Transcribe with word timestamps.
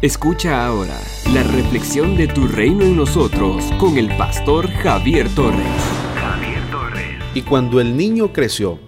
Escucha 0.00 0.64
ahora 0.64 0.96
la 1.34 1.42
reflexión 1.42 2.16
de 2.16 2.28
tu 2.28 2.46
reino 2.46 2.84
en 2.84 2.96
nosotros 2.96 3.64
con 3.80 3.98
el 3.98 4.06
pastor 4.16 4.70
Javier 4.70 5.28
Torres. 5.34 5.58
Javier 6.14 6.62
Torres. 6.70 7.04
Y 7.34 7.42
cuando 7.42 7.80
el 7.80 7.96
niño 7.96 8.32
creció, 8.32 8.78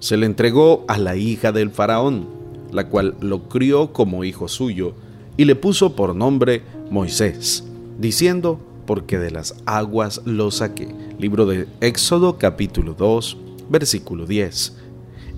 se 0.00 0.16
le 0.16 0.26
entregó 0.26 0.84
a 0.88 0.98
la 0.98 1.14
hija 1.14 1.52
del 1.52 1.70
faraón, 1.70 2.26
la 2.72 2.88
cual 2.88 3.14
lo 3.20 3.48
crió 3.48 3.92
como 3.92 4.24
hijo 4.24 4.48
suyo 4.48 4.94
y 5.36 5.44
le 5.44 5.54
puso 5.54 5.94
por 5.94 6.16
nombre 6.16 6.62
Moisés, 6.90 7.62
diciendo, 7.96 8.58
porque 8.84 9.16
de 9.16 9.30
las 9.30 9.54
aguas 9.64 10.22
lo 10.24 10.50
saqué. 10.50 10.88
Libro 11.20 11.46
de 11.46 11.68
Éxodo 11.80 12.36
capítulo 12.36 12.94
2, 12.94 13.36
versículo 13.70 14.26
10. 14.26 14.76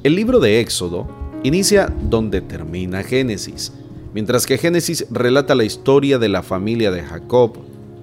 El 0.02 0.16
libro 0.16 0.41
de 0.41 0.61
Éxodo 0.61 1.09
inicia 1.43 1.93
donde 2.09 2.41
termina 2.41 3.02
Génesis 3.02 3.75
Mientras 4.12 4.46
que 4.46 4.58
Génesis 4.58 5.06
relata 5.11 5.54
la 5.54 5.64
historia 5.64 6.18
de 6.18 6.29
la 6.29 6.42
familia 6.42 6.90
de 6.90 7.02
Jacob, 7.02 7.59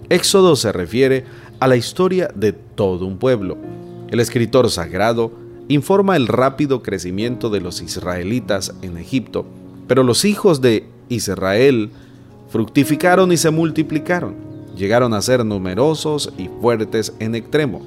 Éxodo 0.09 0.55
se 0.55 0.71
refiere 0.71 1.25
a 1.59 1.67
la 1.67 1.75
historia 1.75 2.31
de 2.33 2.53
todo 2.53 3.05
un 3.05 3.17
pueblo. 3.17 3.57
El 4.09 4.21
escritor 4.21 4.69
sagrado 4.69 5.33
informa 5.67 6.15
el 6.15 6.27
rápido 6.27 6.81
crecimiento 6.81 7.49
de 7.49 7.59
los 7.59 7.81
israelitas 7.81 8.73
en 8.81 8.97
Egipto, 8.97 9.45
pero 9.87 10.03
los 10.03 10.23
hijos 10.23 10.61
de 10.61 10.85
Israel 11.09 11.89
fructificaron 12.49 13.33
y 13.33 13.37
se 13.37 13.51
multiplicaron, 13.51 14.35
llegaron 14.77 15.13
a 15.13 15.21
ser 15.21 15.43
numerosos 15.43 16.31
y 16.37 16.47
fuertes 16.61 17.13
en 17.19 17.35
extremo, 17.35 17.81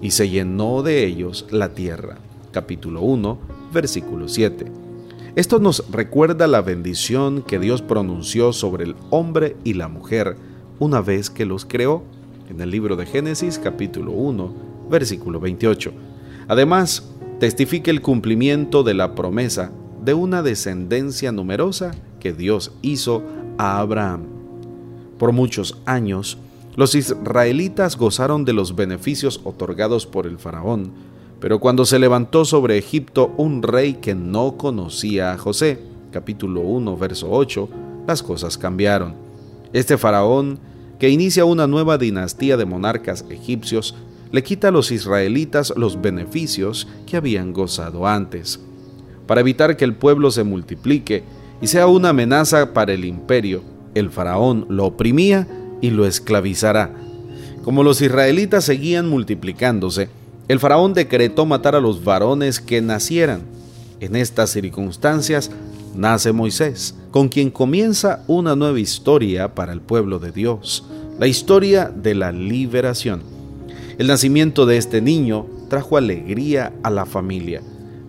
y 0.00 0.12
se 0.12 0.28
llenó 0.28 0.84
de 0.84 1.04
ellos 1.04 1.46
la 1.50 1.70
tierra. 1.70 2.18
Capítulo 2.52 3.00
1, 3.00 3.38
versículo 3.72 4.28
7. 4.28 4.85
Esto 5.36 5.58
nos 5.58 5.84
recuerda 5.90 6.46
la 6.46 6.62
bendición 6.62 7.42
que 7.42 7.58
Dios 7.58 7.82
pronunció 7.82 8.54
sobre 8.54 8.84
el 8.84 8.96
hombre 9.10 9.54
y 9.64 9.74
la 9.74 9.86
mujer 9.86 10.38
una 10.78 11.02
vez 11.02 11.28
que 11.28 11.44
los 11.44 11.66
creó 11.66 12.04
en 12.48 12.58
el 12.62 12.70
libro 12.70 12.96
de 12.96 13.04
Génesis 13.04 13.58
capítulo 13.58 14.12
1 14.12 14.54
versículo 14.88 15.38
28. 15.38 15.92
Además, 16.48 17.10
testifica 17.38 17.90
el 17.90 18.00
cumplimiento 18.00 18.82
de 18.82 18.94
la 18.94 19.14
promesa 19.14 19.70
de 20.02 20.14
una 20.14 20.42
descendencia 20.42 21.32
numerosa 21.32 21.90
que 22.18 22.32
Dios 22.32 22.72
hizo 22.80 23.22
a 23.58 23.78
Abraham. 23.78 24.22
Por 25.18 25.32
muchos 25.32 25.76
años, 25.84 26.38
los 26.76 26.94
israelitas 26.94 27.98
gozaron 27.98 28.46
de 28.46 28.54
los 28.54 28.74
beneficios 28.74 29.42
otorgados 29.44 30.06
por 30.06 30.26
el 30.26 30.38
faraón, 30.38 30.92
pero 31.40 31.60
cuando 31.60 31.84
se 31.84 31.98
levantó 31.98 32.44
sobre 32.44 32.78
Egipto 32.78 33.32
un 33.36 33.62
rey 33.62 33.94
que 33.94 34.14
no 34.14 34.56
conocía 34.56 35.32
a 35.32 35.38
José, 35.38 35.80
capítulo 36.10 36.62
1, 36.62 36.96
verso 36.96 37.28
8, 37.30 37.68
las 38.06 38.22
cosas 38.22 38.56
cambiaron. 38.56 39.14
Este 39.72 39.98
faraón, 39.98 40.58
que 40.98 41.10
inicia 41.10 41.44
una 41.44 41.66
nueva 41.66 41.98
dinastía 41.98 42.56
de 42.56 42.64
monarcas 42.64 43.26
egipcios, 43.28 43.94
le 44.32 44.42
quita 44.42 44.68
a 44.68 44.70
los 44.70 44.90
israelitas 44.90 45.74
los 45.76 46.00
beneficios 46.00 46.88
que 47.06 47.16
habían 47.16 47.52
gozado 47.52 48.06
antes. 48.06 48.60
Para 49.26 49.40
evitar 49.40 49.76
que 49.76 49.84
el 49.84 49.94
pueblo 49.94 50.30
se 50.30 50.44
multiplique 50.44 51.22
y 51.60 51.66
sea 51.66 51.86
una 51.86 52.10
amenaza 52.10 52.72
para 52.72 52.92
el 52.92 53.04
imperio, 53.04 53.62
el 53.94 54.10
faraón 54.10 54.66
lo 54.68 54.86
oprimía 54.86 55.46
y 55.80 55.90
lo 55.90 56.06
esclavizará. 56.06 56.94
Como 57.62 57.82
los 57.82 58.00
israelitas 58.00 58.64
seguían 58.64 59.08
multiplicándose, 59.08 60.08
el 60.48 60.60
faraón 60.60 60.94
decretó 60.94 61.44
matar 61.44 61.74
a 61.74 61.80
los 61.80 62.04
varones 62.04 62.60
que 62.60 62.80
nacieran. 62.80 63.42
En 63.98 64.14
estas 64.14 64.50
circunstancias 64.50 65.50
nace 65.96 66.32
Moisés, 66.32 66.94
con 67.10 67.28
quien 67.28 67.50
comienza 67.50 68.22
una 68.28 68.54
nueva 68.54 68.78
historia 68.78 69.54
para 69.54 69.72
el 69.72 69.80
pueblo 69.80 70.18
de 70.18 70.30
Dios, 70.30 70.84
la 71.18 71.26
historia 71.26 71.90
de 71.94 72.14
la 72.14 72.30
liberación. 72.30 73.22
El 73.98 74.06
nacimiento 74.06 74.66
de 74.66 74.76
este 74.76 75.00
niño 75.00 75.46
trajo 75.68 75.96
alegría 75.96 76.72
a 76.82 76.90
la 76.90 77.06
familia, 77.06 77.62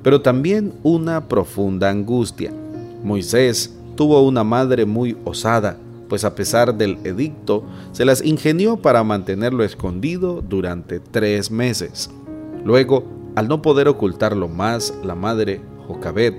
pero 0.03 0.21
también 0.21 0.73
una 0.83 1.27
profunda 1.27 1.89
angustia. 1.89 2.53
Moisés 3.03 3.73
tuvo 3.95 4.21
una 4.21 4.43
madre 4.43 4.85
muy 4.85 5.17
osada, 5.23 5.77
pues 6.07 6.23
a 6.23 6.35
pesar 6.35 6.75
del 6.75 6.99
edicto, 7.03 7.63
se 7.93 8.05
las 8.05 8.23
ingenió 8.23 8.77
para 8.77 9.03
mantenerlo 9.03 9.63
escondido 9.63 10.43
durante 10.47 10.99
tres 10.99 11.49
meses. 11.49 12.11
Luego, 12.67 13.05
al 13.37 13.47
no 13.47 13.61
poder 13.61 13.87
ocultarlo 13.87 14.49
más, 14.49 14.93
la 15.01 15.15
madre, 15.15 15.61
Jocabet, 15.87 16.35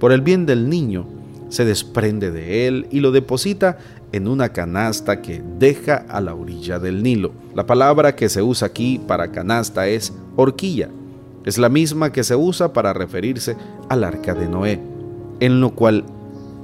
por 0.00 0.10
el 0.10 0.22
bien 0.22 0.46
del 0.46 0.70
niño, 0.70 1.04
se 1.50 1.66
desprende 1.66 2.30
de 2.30 2.66
él 2.66 2.86
y 2.90 3.00
lo 3.00 3.12
deposita 3.12 3.76
en 4.10 4.26
una 4.26 4.54
canasta 4.54 5.20
que 5.20 5.42
deja 5.58 5.96
a 6.08 6.22
la 6.22 6.34
orilla 6.34 6.78
del 6.78 7.02
Nilo. 7.02 7.32
La 7.54 7.66
palabra 7.66 8.16
que 8.16 8.30
se 8.30 8.40
usa 8.40 8.68
aquí 8.68 8.98
para 9.06 9.32
canasta 9.32 9.86
es 9.86 10.14
horquilla. 10.34 10.88
Es 11.44 11.58
la 11.58 11.68
misma 11.68 12.10
que 12.10 12.24
se 12.24 12.36
usa 12.36 12.72
para 12.72 12.94
referirse 12.94 13.54
al 13.90 14.02
arca 14.02 14.34
de 14.34 14.48
Noé, 14.48 14.80
en 15.40 15.60
lo 15.60 15.74
cual 15.74 16.06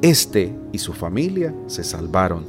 éste 0.01 0.57
y 0.73 0.79
su 0.79 0.95
familia 0.95 1.55
se 1.67 1.85
salvaron. 1.85 2.47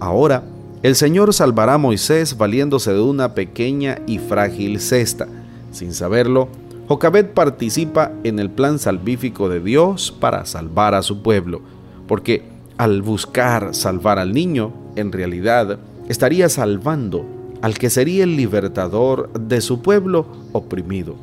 Ahora, 0.00 0.42
el 0.82 0.96
Señor 0.96 1.32
salvará 1.32 1.74
a 1.74 1.78
Moisés 1.78 2.36
valiéndose 2.36 2.92
de 2.92 3.00
una 3.00 3.34
pequeña 3.34 4.00
y 4.08 4.18
frágil 4.18 4.80
cesta 4.80 5.28
sin 5.76 5.92
saberlo, 5.94 6.48
Jocabet 6.88 7.34
participa 7.34 8.12
en 8.24 8.38
el 8.38 8.50
plan 8.50 8.78
salvífico 8.78 9.48
de 9.48 9.60
Dios 9.60 10.14
para 10.18 10.46
salvar 10.46 10.94
a 10.94 11.02
su 11.02 11.22
pueblo, 11.22 11.60
porque 12.06 12.44
al 12.78 13.02
buscar 13.02 13.74
salvar 13.74 14.18
al 14.18 14.32
niño, 14.32 14.72
en 14.96 15.12
realidad 15.12 15.78
estaría 16.08 16.48
salvando 16.48 17.26
al 17.60 17.78
que 17.78 17.90
sería 17.90 18.24
el 18.24 18.36
libertador 18.36 19.32
de 19.32 19.60
su 19.60 19.82
pueblo 19.82 20.26
oprimido. 20.52 21.16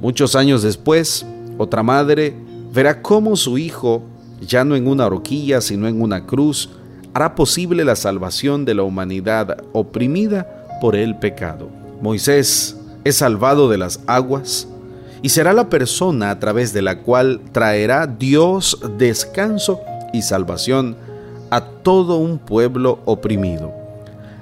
Muchos 0.00 0.34
años 0.34 0.62
después, 0.62 1.26
otra 1.58 1.82
madre 1.82 2.34
verá 2.72 3.02
cómo 3.02 3.36
su 3.36 3.58
hijo, 3.58 4.02
ya 4.40 4.64
no 4.64 4.76
en 4.76 4.86
una 4.86 5.06
horquilla, 5.06 5.60
sino 5.60 5.88
en 5.88 6.00
una 6.00 6.24
cruz, 6.24 6.70
hará 7.12 7.34
posible 7.34 7.84
la 7.84 7.96
salvación 7.96 8.64
de 8.64 8.74
la 8.74 8.82
humanidad 8.82 9.62
oprimida 9.72 10.78
por 10.80 10.96
el 10.96 11.18
pecado. 11.18 11.68
Moisés 12.00 12.76
es 13.06 13.18
salvado 13.18 13.68
de 13.68 13.78
las 13.78 14.00
aguas 14.08 14.66
y 15.22 15.28
será 15.28 15.52
la 15.52 15.68
persona 15.68 16.32
a 16.32 16.40
través 16.40 16.72
de 16.72 16.82
la 16.82 17.02
cual 17.02 17.40
traerá 17.52 18.08
Dios 18.08 18.80
descanso 18.98 19.80
y 20.12 20.22
salvación 20.22 20.96
a 21.50 21.60
todo 21.60 22.16
un 22.16 22.38
pueblo 22.38 22.98
oprimido. 23.04 23.72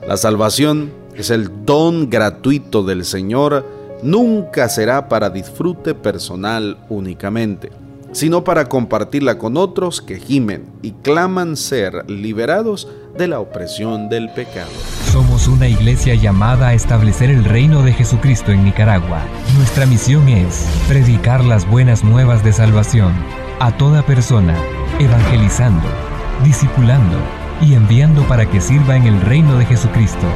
La 0.09 0.17
salvación 0.17 0.91
es 1.15 1.29
el 1.29 1.67
don 1.67 2.09
gratuito 2.09 2.83
del 2.83 3.05
Señor, 3.05 3.67
nunca 4.03 4.71
será 4.71 5.11
para 5.11 5.29
disfrute 5.29 5.95
personal 5.95 6.79
únicamente, 6.89 7.71
sino 8.13 8.45
para 8.45 8.71
compartirla 8.71 9.37
con 9.37 9.59
otros 9.59 10.01
que 10.01 10.19
gimen 10.19 10.65
y 10.81 10.93
claman 10.93 11.59
ser 11.59 12.09
liberados 12.11 12.89
de 13.17 13.29
la 13.29 13.41
opresión 13.41 14.09
del 14.09 14.29
pecado. 14.31 14.71
Somos 15.13 15.47
una 15.47 15.69
iglesia 15.69 16.15
llamada 16.15 16.69
a 16.69 16.75
establecer 16.75 17.31
el 17.31 17.45
reino 17.45 17.83
de 17.83 17.93
Jesucristo 17.93 18.51
en 18.51 18.65
Nicaragua. 18.65 19.23
Nuestra 19.57 19.87
misión 19.87 20.29
es 20.29 20.67
predicar 20.89 21.45
las 21.45 21.69
buenas 21.69 22.03
nuevas 22.03 22.43
de 22.43 22.53
salvación 22.53 23.13
a 23.61 23.77
toda 23.77 24.03
persona, 24.03 24.57
evangelizando, 24.99 25.87
discipulando 26.43 27.17
y 27.63 27.75
enviando 27.75 28.23
para 28.27 28.51
que 28.51 28.61
sirva 28.61 28.97
en 28.97 29.05
el 29.05 29.21
reino 29.21 29.57
de 29.59 29.67
Jesucristo. 29.67 30.27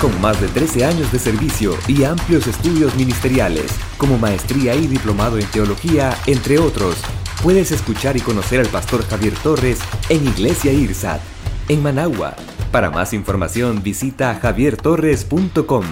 Con 0.01 0.19
más 0.21 0.41
de 0.41 0.47
13 0.47 0.85
años 0.85 1.11
de 1.11 1.19
servicio 1.19 1.75
y 1.87 2.03
amplios 2.03 2.47
estudios 2.47 2.95
ministeriales, 2.95 3.71
como 3.97 4.17
maestría 4.17 4.75
y 4.75 4.87
diplomado 4.87 5.37
en 5.39 5.45
teología, 5.47 6.15
entre 6.27 6.59
otros, 6.59 6.97
puedes 7.41 7.71
escuchar 7.71 8.17
y 8.17 8.21
conocer 8.21 8.59
al 8.59 8.67
pastor 8.67 9.03
Javier 9.07 9.33
Torres 9.41 9.79
en 10.09 10.27
Iglesia 10.27 10.71
IRSAT, 10.71 11.19
en 11.69 11.83
Managua 11.83 12.35
para 12.71 12.89
más 12.89 13.13
información 13.13 13.81
visita 13.83 14.35
javiertorres.com. 14.35 15.85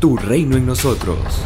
Tu 0.00 0.16
reino 0.16 0.56
en 0.56 0.66
nosotros. 0.66 1.42